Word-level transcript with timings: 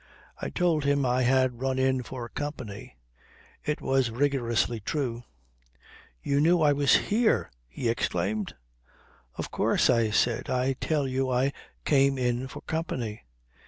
"I 0.41 0.49
told 0.49 0.83
him 0.83 1.05
I 1.05 1.21
had 1.21 1.61
run 1.61 1.77
in 1.77 2.01
for 2.01 2.27
company. 2.27 2.97
It 3.63 3.81
was 3.81 4.09
rigorously 4.09 4.79
true." 4.79 5.21
"You 6.23 6.41
knew 6.41 6.59
I 6.59 6.73
was 6.73 6.95
here?" 6.95 7.51
he 7.67 7.87
exclaimed. 7.87 8.55
"Of 9.35 9.51
course," 9.51 9.91
I 9.91 10.09
said. 10.09 10.49
"I 10.49 10.73
tell 10.73 11.07
you 11.07 11.29
I 11.29 11.53
came 11.85 12.17
in 12.17 12.47
for 12.47 12.61
company." 12.63 13.21